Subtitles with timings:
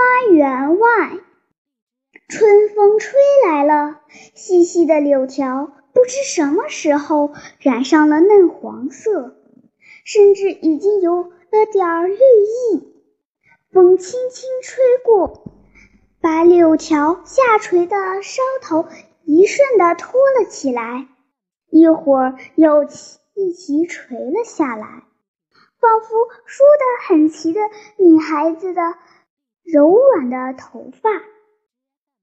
[0.00, 1.18] 花园外，
[2.26, 4.00] 春风吹来了，
[4.34, 9.36] 细细的柳条不知什么时候染上了嫩黄色，
[10.06, 12.94] 甚至已经有了点儿绿意。
[13.70, 15.44] 风轻轻吹过，
[16.22, 18.86] 把柳条下垂的梢头
[19.24, 21.08] 一瞬地托了起来，
[21.68, 22.84] 一会儿又
[23.34, 25.02] 一齐垂了下来。
[25.78, 26.08] 仿佛
[26.44, 27.60] 梳得很齐的
[27.96, 28.82] 女孩子的
[29.72, 31.10] 柔软的头发，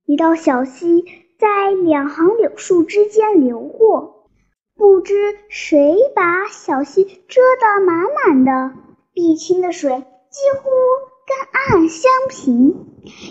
[0.06, 1.06] 一道小溪
[1.40, 4.30] 在两行柳树之间流过，
[4.76, 5.14] 不知
[5.48, 8.76] 谁把小溪遮得满满的，
[9.14, 10.70] 碧青的水几乎
[11.26, 12.86] 跟岸相平，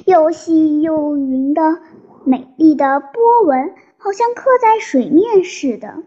[0.07, 1.83] 又细又匀的
[2.25, 6.05] 美丽的波纹，好像刻在水面似的，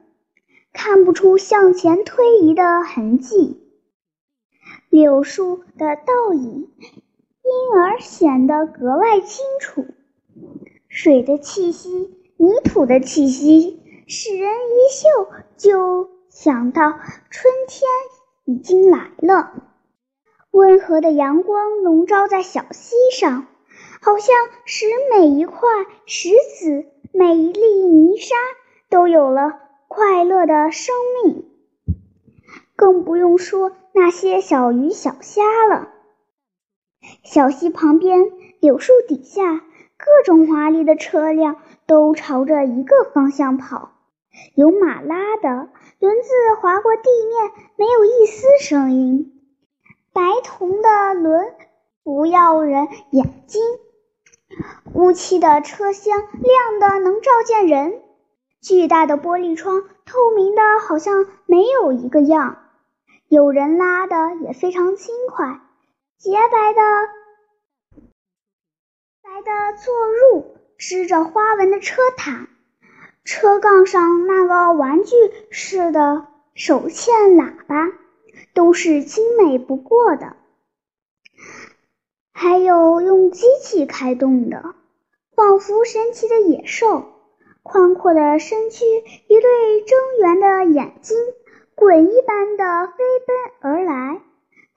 [0.73, 3.61] 看不出向前推移的痕迹。
[4.89, 6.71] 柳树的倒影
[7.49, 9.87] 因而显得格外清楚。
[10.87, 16.91] 水的气息，泥土的气息，使人一嗅就想到
[17.31, 17.89] 春天
[18.45, 19.63] 已经来了。
[20.51, 23.47] 温和的阳光笼罩在小溪上，
[23.99, 25.69] 好像使每一块
[26.05, 28.35] 石子、每一粒泥沙
[28.89, 31.45] 都有了快乐的生命。
[32.75, 35.89] 更不用说那些小鱼小虾了。
[37.23, 39.57] 小溪旁边，柳树底下，
[39.97, 43.91] 各种华丽的车辆都朝着一个方向跑，
[44.55, 49.33] 有马拉的，轮子划过地面没有一丝声音，
[50.13, 51.53] 白铜的轮
[52.03, 53.61] 不要人眼睛，
[54.93, 58.01] 乌漆的车厢亮得能照见人，
[58.61, 62.57] 巨大的玻璃窗透明的好像没有一个样。
[63.27, 65.61] 有人拉的也非常轻快，
[66.19, 66.81] 洁白的
[69.23, 72.49] 白的坐入织着花纹的车毯，
[73.23, 75.15] 车杠上那个玩具
[75.49, 77.93] 似的手欠喇叭
[78.53, 80.35] 都是精美不过的，
[82.33, 84.75] 还有用机器开动的，
[85.37, 87.05] 仿佛神奇的野兽，
[87.63, 91.17] 宽阔的身躯，一对睁圆的眼睛。
[91.75, 94.21] 鬼一般的飞奔而来，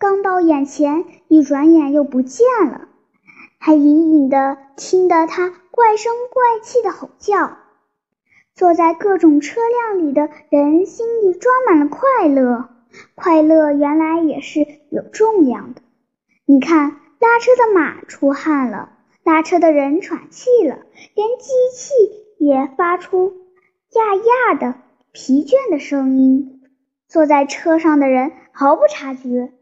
[0.03, 2.89] 刚到眼前，一转眼又不见了，
[3.61, 7.57] 还隐隐的听得他怪声怪气的吼叫。
[8.53, 12.69] 坐在各种车辆里的人心里装满了快乐，
[13.15, 15.83] 快乐原来也是有重量的。
[16.47, 18.91] 你看，拉车的马出汗了，
[19.23, 20.79] 拉车的人喘气了，
[21.15, 21.93] 连机器
[22.39, 23.35] 也发出
[23.93, 24.75] 呀呀的
[25.13, 26.61] 疲倦的声音。
[27.07, 29.53] 坐在车上的人毫不察觉，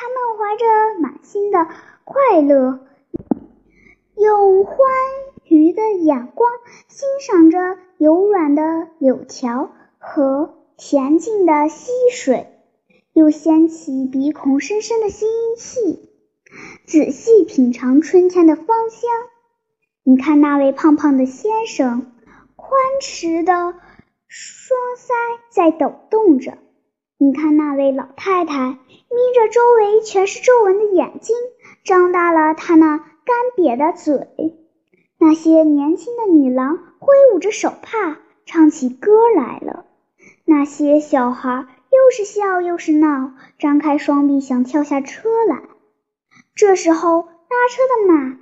[0.00, 1.66] 他们怀着满心的
[2.04, 2.86] 快乐，
[4.14, 4.76] 用欢
[5.42, 6.48] 愉的眼光
[6.86, 12.46] 欣赏着柔软的柳条和恬静的溪水，
[13.12, 15.26] 又掀起鼻孔深深的吸
[15.56, 16.08] 气，
[16.86, 19.10] 仔细品尝春天的芳香。
[20.04, 22.12] 你看那位胖胖的先生，
[22.54, 23.52] 宽弛的
[24.28, 26.56] 双腮在抖动着。
[27.20, 28.78] 你看那位老太太，眯
[29.34, 31.34] 着周围全是皱纹的眼睛，
[31.82, 34.28] 张大了她那干瘪的嘴。
[35.18, 39.84] 那些年轻的女郎挥舞着手帕，唱起歌来了。
[40.44, 45.62] 那些小孩又是笑又是闹，张开双臂想跳下车来。
[46.54, 48.38] 这时候，拉车的马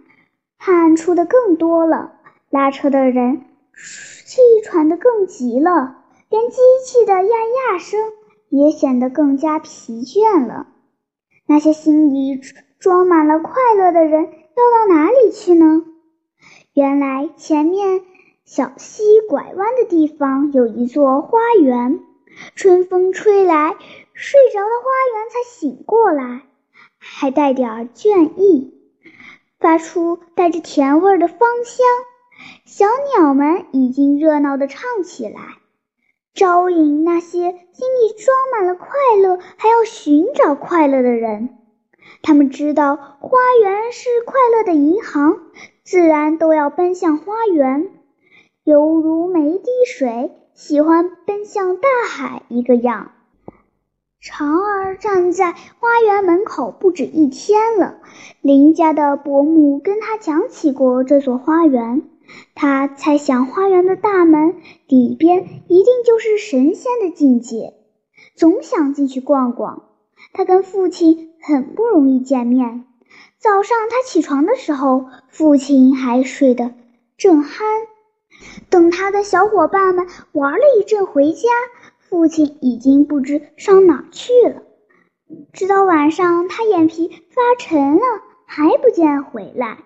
[0.59, 2.13] 汗出的更多了，
[2.51, 3.47] 拉车的人
[4.27, 7.99] 气喘得更急了，连机器的呀呀声。
[8.49, 10.69] 也显得更加疲倦了。
[11.47, 12.41] 那些心里
[12.79, 15.85] 装满了快乐的人要到哪里去呢？
[16.73, 18.03] 原来前面
[18.45, 22.01] 小溪拐弯的地方有一座花园，
[22.55, 23.77] 春风吹来，
[24.13, 26.43] 睡着的花园才醒过来，
[26.99, 28.75] 还带点倦意，
[29.59, 31.87] 发出带着甜味的芳香。
[32.65, 35.41] 小鸟们已经热闹地唱起来。
[36.37, 38.89] 招引那些心里装满了快
[39.21, 41.49] 乐，还要寻找快乐的人。
[42.23, 45.39] 他们知道花园是快乐的银行，
[45.83, 47.89] 自然都要奔向花园，
[48.65, 53.13] 犹如每一滴水喜欢奔向大海一个样。
[54.21, 57.97] 长儿站在花园门口不止一天了，
[58.43, 62.03] 邻家的伯母跟他讲起过这座花园。
[62.55, 64.57] 他猜想，花园的大门
[64.87, 67.75] 里边一定就是神仙的境界，
[68.35, 69.85] 总想进去逛逛。
[70.33, 72.85] 他跟父亲很不容易见面，
[73.39, 76.75] 早上他起床的时候，父亲还睡得
[77.17, 77.63] 正酣。
[78.69, 81.49] 等他的小伙伴们玩了一阵回家，
[81.99, 84.63] 父亲已经不知上哪去了。
[85.53, 88.03] 直到晚上，他眼皮发沉了，
[88.45, 89.79] 还不见回来，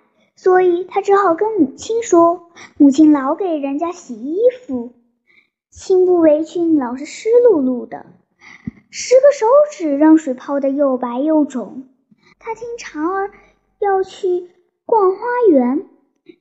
[0.42, 2.48] 所以他只好跟母亲说
[2.78, 4.94] ：“母亲老给人家洗衣服，
[5.68, 8.06] 青布围裙老是湿漉漉的，
[8.88, 11.82] 十个手指让水泡得又白又肿。”
[12.40, 13.30] 他听长儿
[13.80, 14.48] 要去
[14.86, 15.18] 逛花
[15.50, 15.84] 园，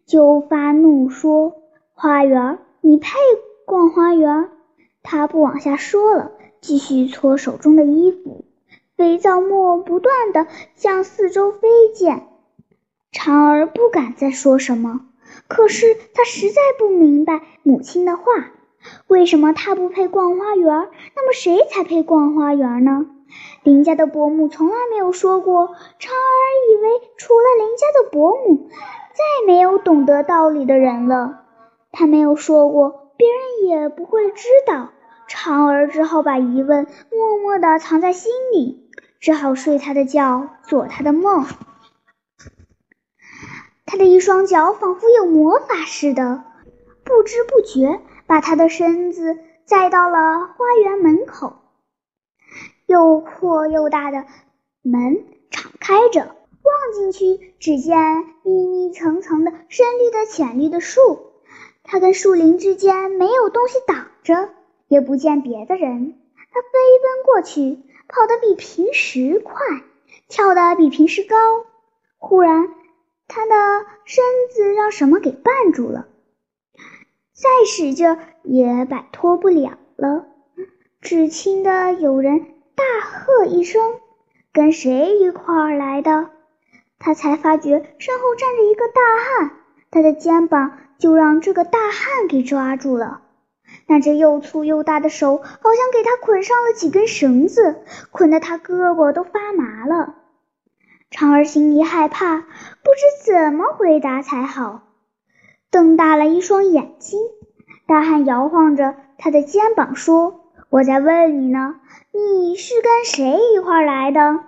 [0.05, 1.55] 就发怒说。
[1.93, 3.09] 花园，你配
[3.65, 4.49] 逛花园？
[5.03, 6.31] 他不往下说了，
[6.61, 8.45] 继续搓手中的衣服，
[8.95, 10.47] 肥皂沫不断的
[10.77, 12.28] 向四周飞溅。
[13.11, 15.01] 长儿不敢再说什么，
[15.47, 18.23] 可是他实在不明白母亲的话，
[19.07, 20.89] 为什么他不配逛花园？
[21.15, 23.07] 那么谁才配逛花园呢？
[23.63, 25.67] 林家的伯母从来没有说过。
[25.99, 26.41] 长儿
[26.71, 31.41] 以为除了林家的伯母，再没有懂得道理的人了。
[31.91, 34.89] 他没有说过，别人也不会知道。
[35.27, 38.89] 长儿只好把疑问默默地藏在心里，
[39.19, 41.45] 只好睡他的觉，做他的梦。
[43.91, 46.43] 他的一双脚仿佛有魔法似的，
[47.03, 51.55] 不知不觉把他的身子载到了花园门口。
[52.85, 54.25] 又阔又大的
[54.83, 57.97] 门敞开着，望进去，只见
[58.43, 61.31] 密密层层的深绿的浅绿的树。
[61.81, 64.49] 他跟树林之间没有东西挡着，
[64.87, 66.13] 也不见别的人。
[66.51, 66.67] 他飞
[67.01, 69.55] 奔过去，跑得比平时快，
[70.27, 71.35] 跳得比平时高。
[72.19, 72.69] 忽然，
[73.29, 74.21] 他的身
[74.53, 76.07] 子让什么给绊住了，
[77.33, 80.25] 再使劲也摆脱不了了。
[80.99, 82.39] 只听得有人
[82.75, 83.81] 大喝一声
[84.51, 86.31] ：“跟谁一块儿来的？”
[86.99, 89.51] 他才发觉身后站着一个大汉，
[89.89, 90.73] 他的肩膀。
[90.99, 93.21] 就让这个大汉给抓住了，
[93.87, 100.15] 那只又粗又大的手好像给他捆上了几根绳子，捆得他胳膊都发麻了。
[101.09, 102.43] 长儿心里害怕，
[102.89, 104.81] 不知怎么回答才好，
[105.69, 107.19] 瞪大了一双眼睛。
[107.85, 110.39] 大汉摇晃着他的肩膀说
[110.71, 111.75] ：“我在问你呢，
[112.11, 114.39] 你是跟谁一块来的？”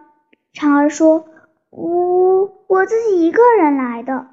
[0.53, 1.25] 长儿说
[1.69, 4.25] ：“我我自己一个人来的。”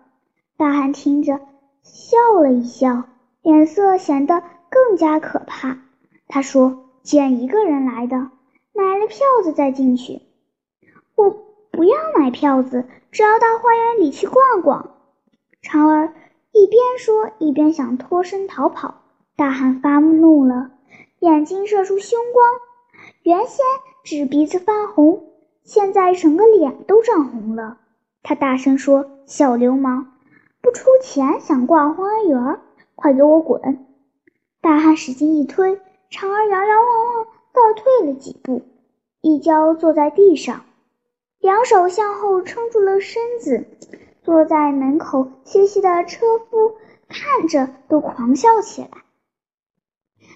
[0.56, 1.40] 大汉听着。
[1.82, 3.05] 笑了一笑，
[3.43, 5.76] 脸色显得更加可怕。
[6.28, 8.31] 他说：“捡一个人来的，
[8.72, 10.22] 买了票子再进去。”
[11.14, 11.37] 我
[11.79, 14.97] 不要买票子，只要到花园里去逛逛。
[15.63, 16.13] 长儿
[16.51, 18.97] 一边说，一边想脱身逃跑。
[19.37, 20.73] 大汉发怒了，
[21.21, 22.45] 眼睛射出凶光，
[23.23, 23.65] 原先
[24.03, 25.23] 只鼻子发红，
[25.63, 27.79] 现在整个脸都涨红了。
[28.25, 30.15] 他大声说：“小流氓！”
[30.61, 32.59] 不出钱想逛花园，
[32.97, 33.87] 快给我滚！
[34.61, 35.81] 大汉使劲一推，
[36.11, 38.63] 长儿摇摇晃晃倒退了几步，
[39.21, 40.65] 一跤坐在地上，
[41.40, 43.67] 两手向后撑住了身子。
[44.23, 46.76] 坐在门口歇息的车夫
[47.08, 48.90] 看着都狂笑起来。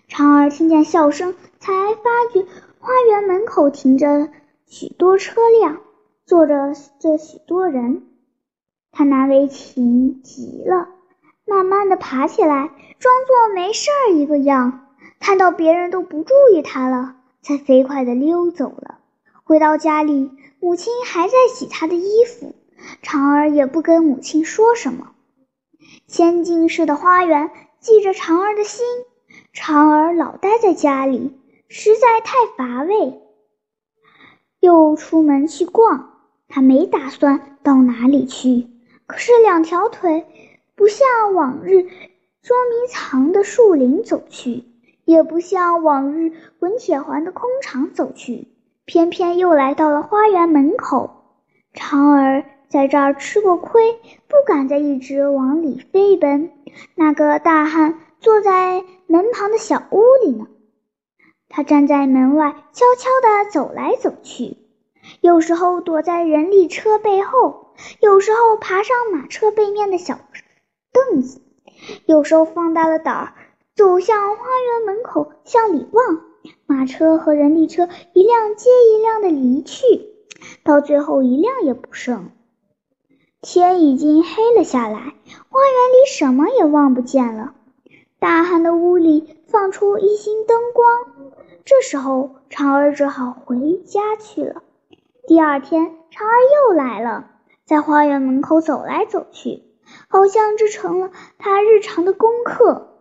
[0.09, 2.47] 长儿听见笑声，才发觉
[2.79, 4.31] 花园门口停着
[4.67, 5.83] 许多车辆，
[6.25, 8.05] 坐着这许多人。
[8.91, 10.89] 他难为情极了，
[11.45, 14.87] 慢慢的爬起来，装作没事儿一个样。
[15.21, 19.01] 看到别人都不注意他了，才飞快的溜走了。
[19.45, 20.31] 回到家里，
[20.61, 22.55] 母亲还在洗他的衣服，
[23.03, 25.13] 长儿也不跟母亲说什么。
[26.07, 28.87] 仙境式的花园系着长儿的心，
[29.53, 33.21] 长儿老待在家里，实在太乏味，
[34.61, 36.11] 又出门去逛。
[36.49, 38.69] 他没打算到哪里去。
[39.07, 40.27] 可是两条腿
[40.77, 41.83] 不像往日
[42.43, 44.65] 捉迷藏的树林走去，
[45.05, 48.49] 也不像往日滚铁环的空场走去，
[48.93, 51.25] 偏偏又来到了花园门口。
[51.73, 53.95] 长儿在这儿吃过亏，
[54.29, 56.53] 不敢再一直往里飞奔。
[56.95, 60.47] 那个大汉坐在门旁的小屋里呢，
[61.49, 64.59] 他站在门外悄悄地走来走去，
[65.23, 67.73] 有时候躲在人力车背后。
[67.99, 70.19] 有时候爬上马车背面的小
[70.93, 71.41] 凳子，
[72.05, 73.33] 有时候放大了胆儿
[73.75, 76.32] 走向花园门口向里望。
[76.67, 79.83] 马车和人力车一辆接一辆的离去，
[80.65, 82.31] 到最后一辆也不剩。
[83.41, 87.55] 天已经黑了下来，花园里什么也望不见了。
[88.19, 91.35] 大汉的屋里放出一星灯光，
[91.65, 94.63] 这时候长儿只好回家去了。
[95.27, 96.33] 第二天，长儿
[96.69, 97.31] 又来了。
[97.65, 99.63] 在花园门口走来走去，
[100.09, 102.99] 好像这成了他日常的功课。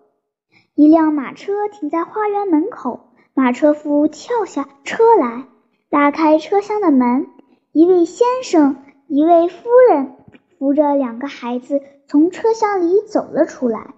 [0.74, 3.11] 一辆马车停在花园门口，
[3.42, 5.48] 马车夫跳下车来，
[5.90, 7.26] 拉开车厢的门。
[7.72, 8.76] 一位先生，
[9.08, 10.16] 一位夫人
[10.60, 13.96] 扶着两个孩子从车厢里走了出来。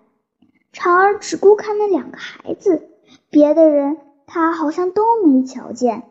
[0.72, 2.88] 长儿只顾看那两个孩子，
[3.30, 3.98] 别的人
[4.28, 6.04] 他好像都没瞧见。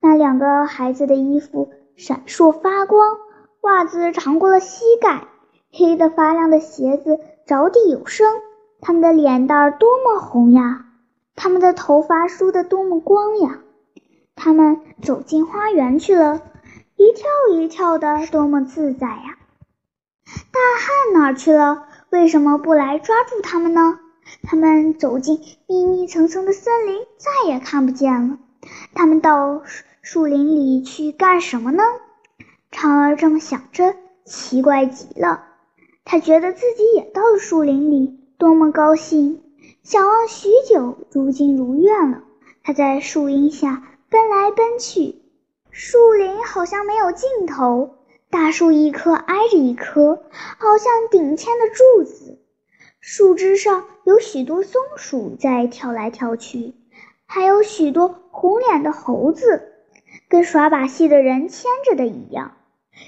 [0.00, 3.18] 那两个孩子的衣服闪烁发光，
[3.60, 5.28] 袜子长过了膝盖，
[5.70, 8.26] 黑得发亮的鞋子着地有声。
[8.80, 10.86] 他们的脸蛋儿多么红呀！
[11.34, 13.60] 他们的头发梳得多么光呀！
[14.34, 16.42] 他们走进花园去了，
[16.96, 19.38] 一跳一跳的，多么自在呀！
[20.52, 21.88] 大汉哪儿去了？
[22.10, 23.98] 为什么不来抓住他们呢？
[24.42, 28.38] 他们走进密密层层的森林，再也看不见了。
[28.94, 29.62] 他们到
[30.02, 31.82] 树林里去干什么呢？
[32.70, 35.44] 嫦儿这么想着，奇怪极了。
[36.04, 38.18] 他觉得自己也到了树林里。
[38.38, 39.40] 多么高兴！
[39.84, 42.22] 想望许久，如今如愿了。
[42.62, 45.16] 他在树荫下奔来奔去，
[45.72, 47.96] 树林好像没有尽头，
[48.30, 52.38] 大树一棵挨着一棵，好像顶天的柱子。
[53.00, 56.74] 树枝上有许多松鼠在跳来跳去，
[57.26, 59.72] 还有许多红脸的猴子，
[60.28, 62.52] 跟耍把戏的人牵着的一样。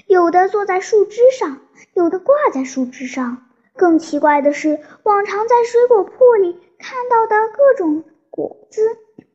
[0.07, 1.61] 有的坐在树枝上，
[1.93, 3.43] 有的挂在树枝上。
[3.77, 8.81] 更奇怪的是，往常在水果铺里看到的各种果子，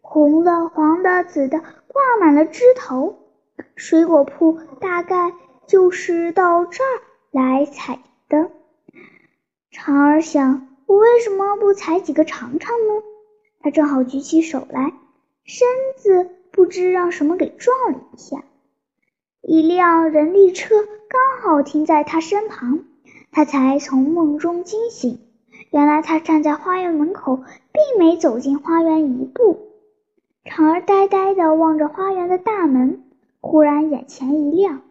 [0.00, 3.16] 红的、黄的、紫的，挂满了枝头。
[3.74, 5.32] 水果铺大概
[5.66, 8.50] 就是到这儿来采的。
[9.70, 13.02] 长儿想，我为什么不采几个尝尝呢？
[13.60, 14.92] 他正好举起手来，
[15.44, 18.42] 身子不知让什么给撞了一下，
[19.42, 20.74] 一辆人力车
[21.08, 22.84] 刚好停在他身旁。
[23.32, 25.20] 他才从梦中惊醒，
[25.70, 27.36] 原来他站在花园门口，
[27.72, 29.68] 并没走进花园一步。
[30.44, 33.04] 长儿呆呆地望着花园的大门，
[33.40, 34.82] 忽然眼前一亮，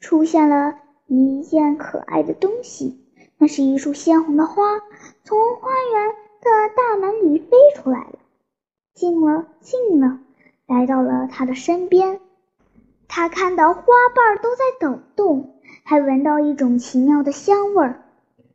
[0.00, 3.04] 出现了一件可爱的东西，
[3.36, 4.78] 那是一束鲜红的花，
[5.24, 8.18] 从花园的大门里飞出来了，
[8.94, 10.20] 近了，近了，
[10.66, 12.20] 来到了他的身边。
[13.08, 13.82] 他看到花
[14.14, 15.54] 瓣都在抖动。
[15.84, 18.02] 还闻到一种奇妙的香味儿，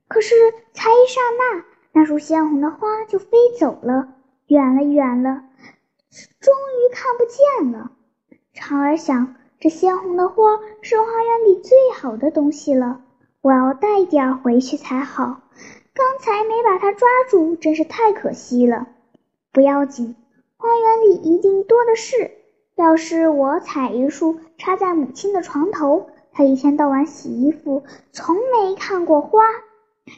[0.07, 0.35] 可是
[0.71, 3.27] 才一刹那，那束鲜红的花就飞
[3.59, 4.15] 走了，
[4.47, 5.43] 远了远了，
[6.39, 7.91] 终于看不见了。
[8.51, 13.01] 长儿想，这鲜红的花是花园里最好的东西了，
[13.41, 15.41] 我要带点回去才好。
[15.93, 18.87] 刚才没把它抓住，真是太可惜了。
[19.51, 20.15] 不要紧，
[20.57, 22.31] 花园里一定多的是。
[22.75, 26.07] 要是我采一束，插在母亲的床头。
[26.31, 29.43] 她一天到晚洗衣服，从没看过花。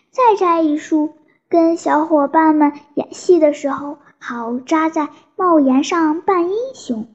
[0.09, 1.13] 再摘一束，
[1.49, 7.07] 跟小伙伴们演戏的时候，好扎在帽檐上扮英雄。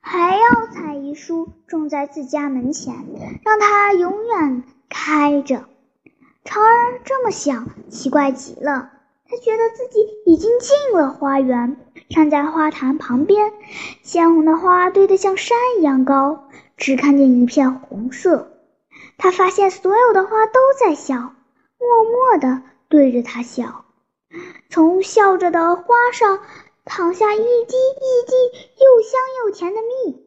[0.00, 2.94] 还要采一束，种在自家门前，
[3.44, 5.64] 让它永远开着。
[6.44, 8.92] 长儿这么想，奇怪极了。
[9.28, 11.76] 他觉得自己已经进了花园，
[12.08, 13.52] 站在花坛旁边，
[14.04, 16.44] 鲜红的花堆得像山一样高。
[16.76, 18.52] 只看见一片红色，
[19.18, 23.84] 他发现所有的花都在笑，默默地对着他笑。
[24.68, 26.40] 从笑着的花上
[26.84, 27.66] 淌下一滴一
[28.26, 28.34] 滴
[28.82, 30.24] 又香又甜的蜜，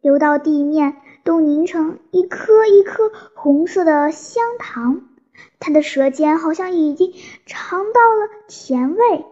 [0.00, 5.02] 流到地面，都凝成一颗一颗红色的香糖。
[5.58, 7.12] 他的舌尖好像已经
[7.46, 9.24] 尝到了甜味，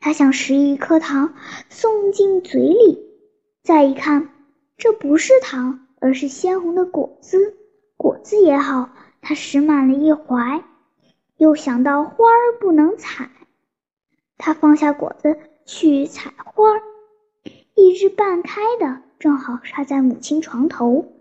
[0.00, 1.34] 他想拾一颗糖
[1.68, 3.06] 送进嘴里，
[3.62, 4.30] 再一看，
[4.76, 5.80] 这不是糖。
[6.00, 7.56] 而是鲜红的果子，
[7.96, 8.90] 果子也好，
[9.22, 10.62] 他拾满了一怀。
[11.36, 13.30] 又想到花儿不能采，
[14.38, 16.82] 他放下果子去采花儿。
[17.74, 21.12] 一只半开的，正好插在母亲床头，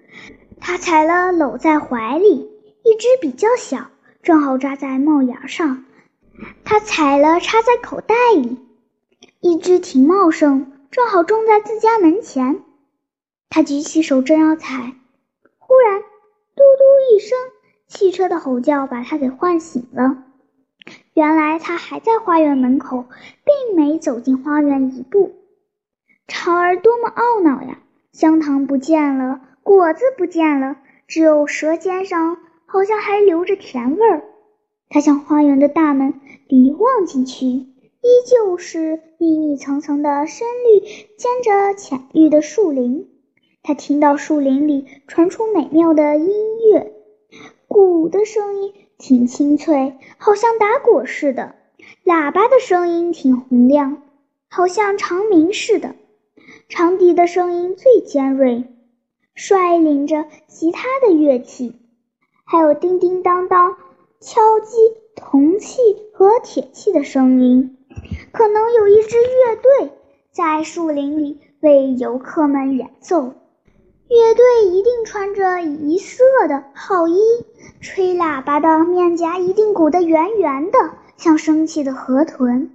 [0.59, 2.47] 他采了，搂在怀里；
[2.83, 3.89] 一只比较小，
[4.21, 5.85] 正好扎在帽檐上，
[6.63, 8.57] 他采了，插在口袋里；
[9.39, 12.63] 一只挺茂盛，正好种在自家门前。
[13.49, 14.95] 他举起手正要采，
[15.57, 16.01] 忽然
[16.55, 16.83] “嘟嘟”
[17.15, 17.37] 一声，
[17.93, 20.23] 汽车的吼叫把他给唤醒了。
[21.13, 23.05] 原来他还在花园门口，
[23.45, 25.33] 并没走进花园一步。
[26.27, 27.77] 长儿多么懊恼呀！
[28.11, 34.23] 香糖不见了，果子不见了，只有舌尖上好像还留着甜味儿。
[34.89, 36.15] 他向花园的大门
[36.47, 37.67] 里望进去，依
[38.27, 40.79] 旧是密密层层的深绿，
[41.15, 43.07] 兼着浅绿的树林。
[43.61, 46.27] 他听到树林里传出美妙的音
[46.71, 46.91] 乐，
[47.73, 51.55] 鼓的声音挺清脆，好像打鼓似的；
[52.05, 54.03] 喇叭的声音挺洪亮，
[54.47, 55.95] 好像长鸣似的；
[56.69, 58.65] 长笛的声音最尖锐，
[59.33, 61.73] 率领着其他的乐器，
[62.45, 63.75] 还有叮叮当当
[64.19, 64.77] 敲击
[65.15, 65.79] 铜器
[66.13, 67.79] 和铁器的声音。
[68.31, 69.91] 可能有一支乐队
[70.31, 73.33] 在树林里为游客们演奏。
[74.13, 77.19] 乐队一定穿着一色的号衣，
[77.81, 80.77] 吹喇叭的面颊一定鼓得圆圆的，
[81.17, 82.69] 像生气的河豚；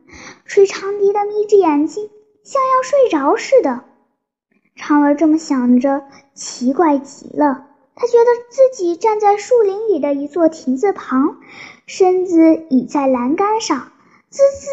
[0.46, 2.10] 吹长笛的眯着眼睛，
[2.42, 3.84] 像要睡着似的。
[4.74, 6.02] 长儿这么想着，
[6.34, 7.66] 奇怪极了。
[7.94, 11.36] 他觉得自己站在树林里的一座亭子旁，
[11.86, 13.92] 身子倚在栏杆上，
[14.28, 14.68] 滋滋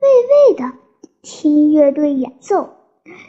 [0.00, 0.08] 喂
[0.48, 0.72] 喂的
[1.20, 2.79] 听乐队演奏。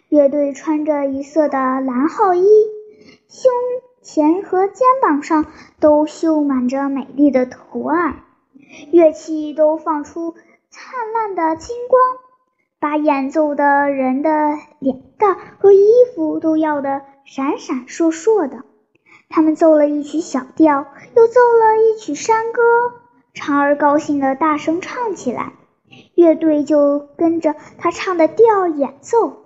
[0.09, 2.45] 乐队穿着一色的蓝号衣，
[3.27, 3.51] 胸
[4.01, 5.45] 前和肩膀上
[5.79, 8.23] 都绣满着美丽的图案，
[8.91, 10.35] 乐器都放出
[10.69, 12.01] 灿烂的金光，
[12.79, 18.65] 把演奏的人的脸蛋和衣服都耀得闪闪烁烁的。
[19.29, 20.85] 他们奏了一曲小调，
[21.15, 22.61] 又奏了一曲山歌，
[23.33, 25.53] 长儿高兴地大声唱起来，
[26.15, 29.40] 乐队就跟着他唱的调演奏。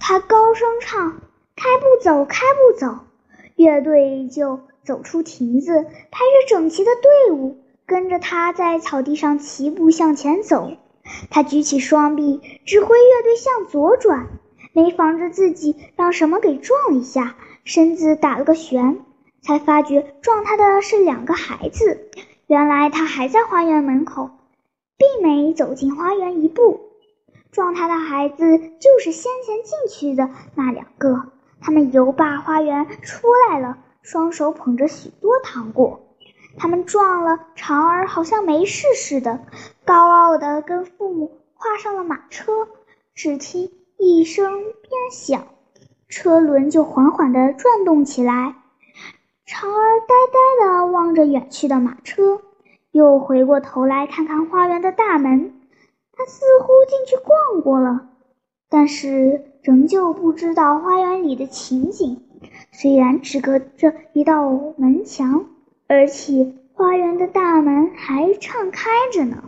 [0.00, 1.20] 他高声唱
[1.56, 2.98] ：“开步走，开步走。”
[3.56, 10.72] 乐队就走出亭子，排着整齐的队伍，跟着他在草地上齐步向前走。
[11.30, 14.28] 他举起双臂，指挥乐队向左转，
[14.72, 19.00] 没防着自己让什么给撞一下，身子打了个旋，
[19.42, 22.08] 才发觉撞他的是两个孩子。
[22.46, 24.30] 原来他还在花园门口，
[24.96, 26.87] 并没走进花园一步。
[27.50, 36.00] 撞他的孩子就是先前进去的那两个，他们游罢花园出来了，双手捧着许多糖果。
[36.56, 39.40] 他们撞了长儿，好像没事似的，
[39.84, 42.68] 高傲的跟父母跨上了马车。
[43.14, 45.46] 只听一声鞭响，
[46.08, 48.54] 车轮就缓缓地转动起来。
[49.46, 52.40] 长儿呆呆地望着远去的马车，
[52.92, 55.57] 又回过头来看看花园的大门。
[56.18, 58.08] 他似乎进去逛过了，
[58.68, 62.24] 但是仍旧不知道花园里的情景。
[62.72, 65.46] 虽然只隔着一道门墙，
[65.86, 69.44] 而且花园的大门还敞开着呢。